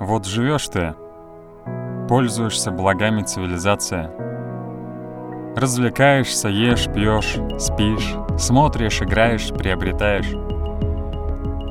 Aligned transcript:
Вот 0.00 0.26
живешь 0.26 0.66
ты, 0.68 0.94
пользуешься 2.08 2.72
благами 2.72 3.22
цивилизации. 3.22 4.10
Развлекаешься, 5.56 6.48
ешь, 6.48 6.86
пьешь, 6.92 7.36
спишь, 7.60 8.16
смотришь, 8.36 9.00
играешь, 9.02 9.50
приобретаешь. 9.50 10.32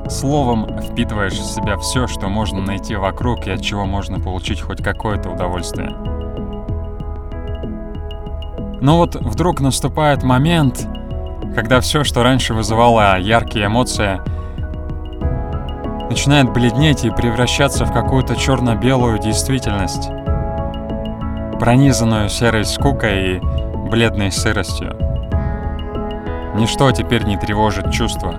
Словом, 0.10 0.80
впитываешь 0.80 1.34
в 1.34 1.54
себя 1.54 1.76
все, 1.78 2.08
что 2.08 2.30
можно 2.30 2.62
найти 2.62 2.96
вокруг 2.96 3.46
и 3.48 3.52
от 3.52 3.62
чего 3.62 3.86
можно 3.86 4.22
получить 4.22 4.62
хоть 4.62 4.82
какое-то 4.82 5.30
удовольствие. 5.30 5.90
Но 8.82 8.98
вот 8.98 9.16
вдруг 9.16 9.60
наступает 9.60 10.24
момент, 10.24 10.88
когда 11.56 11.82
все, 11.82 12.06
что 12.06 12.24
раньше 12.24 12.54
вызывало 12.54 13.20
яркие 13.20 13.66
эмоции, 13.66 14.22
начинает 16.10 16.52
бледнеть 16.52 17.06
и 17.06 17.10
превращаться 17.10 17.86
в 17.86 17.94
какую-то 17.94 18.36
черно-белую 18.36 19.20
действительность, 19.20 20.10
пронизанную 21.60 22.30
серой 22.30 22.66
скукой 22.66 23.38
и 23.38 23.42
бледной 23.90 24.32
сыростью. 24.32 24.96
Ничто 26.56 26.92
теперь 26.92 27.24
не 27.24 27.38
тревожит 27.38 27.92
чувства. 27.92 28.36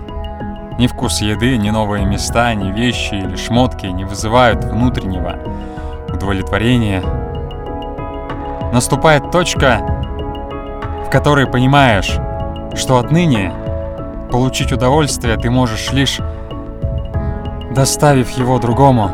Ни 0.78 0.86
вкус 0.86 1.20
еды, 1.20 1.56
ни 1.56 1.70
новые 1.70 2.04
места, 2.04 2.54
ни 2.54 2.70
вещи 2.70 3.14
или 3.14 3.36
шмотки 3.36 3.86
не 3.86 4.04
вызывают 4.04 4.64
внутреннего 4.64 5.38
удовлетворения. 6.12 7.02
Наступает 8.72 9.30
точка, 9.30 9.78
в 11.06 11.10
которой 11.10 11.46
понимаешь, 11.46 12.18
что 12.76 12.98
отныне 12.98 13.52
получить 14.30 14.72
удовольствие 14.72 15.36
ты 15.36 15.48
можешь 15.50 15.92
лишь 15.92 16.20
доставив 17.74 18.30
его 18.30 18.58
другому. 18.58 19.10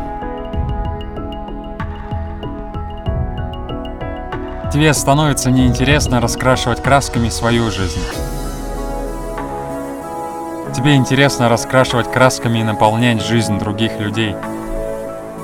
Тебе 4.71 4.93
становится 4.93 5.51
неинтересно 5.51 6.21
раскрашивать 6.21 6.81
красками 6.81 7.29
свою 7.29 7.71
жизнь. 7.71 7.99
Тебе 10.73 10.95
интересно 10.95 11.49
раскрашивать 11.49 12.09
красками 12.09 12.59
и 12.59 12.63
наполнять 12.63 13.21
жизнь 13.21 13.59
других 13.59 13.99
людей. 13.99 14.35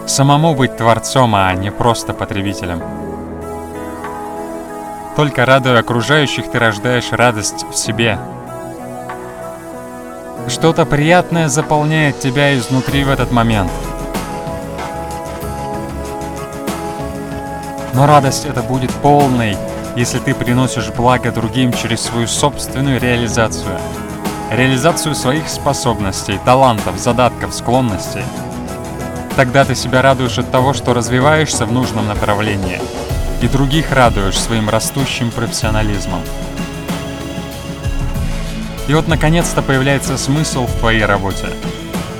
Самому 0.05 0.55
быть 0.55 0.77
творцом, 0.77 1.35
а 1.35 1.53
не 1.53 1.71
просто 1.71 2.13
потребителем. 2.13 2.81
Только 5.17 5.45
радуя 5.45 5.79
окружающих, 5.79 6.49
ты 6.49 6.59
рождаешь 6.59 7.11
радость 7.11 7.65
в 7.69 7.75
себе. 7.75 8.17
Что-то 10.47 10.85
приятное 10.85 11.49
заполняет 11.49 12.19
тебя 12.19 12.57
изнутри 12.57 13.03
в 13.03 13.09
этот 13.09 13.31
момент. 13.31 13.71
Но 17.93 18.05
радость 18.05 18.45
это 18.45 18.61
будет 18.61 18.91
полной, 18.91 19.57
если 19.97 20.19
ты 20.19 20.33
приносишь 20.33 20.89
благо 20.89 21.31
другим 21.31 21.73
через 21.73 22.01
свою 22.01 22.27
собственную 22.27 22.99
реализацию. 22.99 23.77
Реализацию 24.49 25.15
своих 25.15 25.49
способностей, 25.49 26.39
талантов, 26.45 26.97
задатков, 26.97 27.53
склонностей. 27.53 28.23
Тогда 29.35 29.65
ты 29.65 29.75
себя 29.75 30.01
радуешь 30.01 30.39
от 30.39 30.49
того, 30.49 30.73
что 30.73 30.93
развиваешься 30.93 31.65
в 31.65 31.73
нужном 31.73 32.07
направлении, 32.07 32.79
и 33.41 33.47
других 33.49 33.91
радуешь 33.91 34.39
своим 34.39 34.69
растущим 34.69 35.29
профессионализмом. 35.29 36.21
И 38.87 38.93
вот 38.93 39.07
наконец-то 39.07 39.61
появляется 39.61 40.17
смысл 40.17 40.65
в 40.65 40.73
твоей 40.79 41.03
работе. 41.03 41.47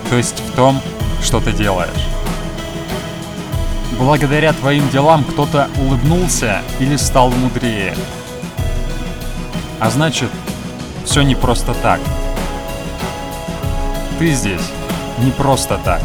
То 0.09 0.18
есть 0.18 0.40
в 0.40 0.56
том, 0.56 0.81
что 1.24 1.40
ты 1.40 1.53
делаешь. 1.53 1.90
Благодаря 3.97 4.53
твоим 4.53 4.88
делам 4.90 5.24
кто-то 5.24 5.69
улыбнулся 5.80 6.62
или 6.80 6.97
стал 6.97 7.31
мудрее. 7.31 7.96
А 9.80 9.90
значит, 9.90 10.30
все 11.06 11.22
не 11.22 11.36
просто 11.36 11.74
так. 11.75 12.00
Ты 14.19 14.34
здесь 14.34 14.62
не 15.19 15.31
просто 15.31 15.80
так. 15.84 16.02